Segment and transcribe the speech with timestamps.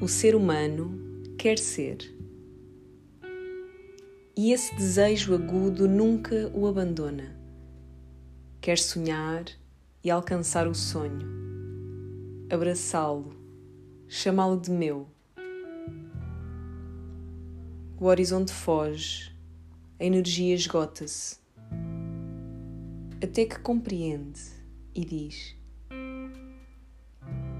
[0.00, 1.98] O ser humano quer ser.
[4.36, 7.38] E esse desejo agudo nunca o abandona.
[8.60, 9.44] Quer sonhar
[10.02, 11.26] e alcançar o sonho,
[12.50, 13.36] abraçá-lo,
[14.08, 15.06] chamá-lo de meu.
[17.98, 19.32] O horizonte foge,
[19.98, 21.38] a energia esgota-se,
[23.22, 24.40] até que compreende
[24.92, 25.56] e diz: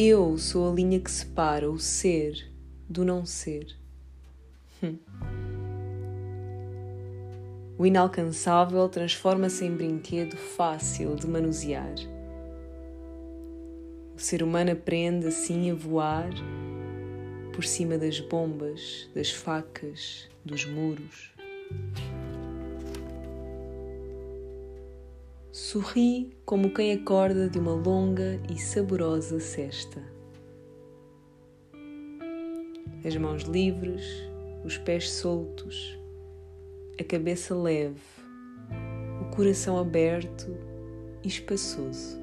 [0.00, 2.52] Eu sou a linha que separa o ser
[2.88, 3.66] do não ser.
[4.80, 4.96] Hum.
[7.76, 11.96] O inalcançável transforma-se em brinquedo fácil de manusear.
[14.14, 16.30] O ser humano aprende assim a voar
[17.52, 21.32] por cima das bombas, das facas, dos muros.
[25.60, 30.00] Sorri como quem acorda de uma longa e saborosa cesta.
[33.04, 34.04] As mãos livres,
[34.64, 35.98] os pés soltos,
[36.98, 38.00] a cabeça leve,
[39.20, 40.56] o coração aberto
[41.24, 42.20] e espaçoso.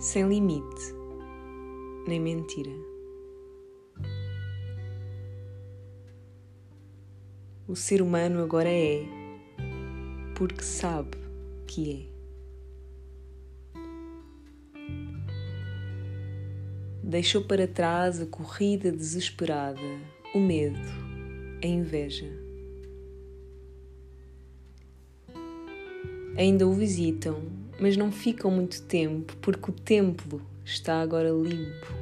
[0.00, 0.94] Sem limite,
[2.08, 2.72] nem mentira.
[7.68, 9.19] O ser humano agora é,
[10.40, 11.18] porque sabe
[11.66, 13.78] que é.
[17.04, 19.78] Deixou para trás a corrida desesperada
[20.34, 20.78] o medo,
[21.62, 22.32] a inveja.
[26.38, 27.42] Ainda o visitam,
[27.78, 31.92] mas não ficam muito tempo porque o templo está agora limpo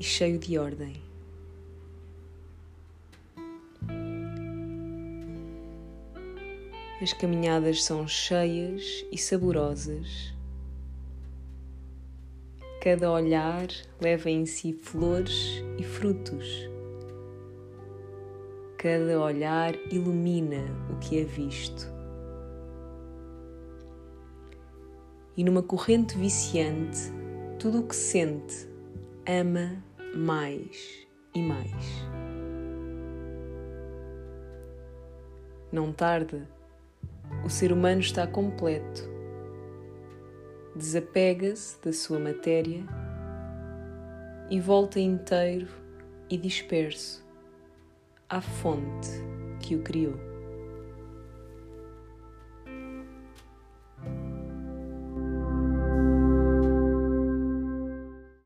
[0.00, 0.96] e cheio de ordem.
[7.04, 10.32] As caminhadas são cheias e saborosas
[12.80, 13.66] Cada olhar
[14.00, 16.66] leva em si flores e frutos.
[18.78, 21.92] Cada olhar ilumina o que é visto.
[25.36, 27.12] E numa corrente viciante,
[27.58, 28.66] tudo o que sente
[29.28, 29.76] ama
[30.16, 31.84] mais e mais.
[35.70, 36.48] Não tarda,
[37.44, 39.12] o ser humano está completo
[40.74, 42.82] desapega-se da sua matéria
[44.50, 45.68] e volta inteiro
[46.28, 47.24] e disperso
[48.28, 49.08] à fonte
[49.60, 50.33] que o criou.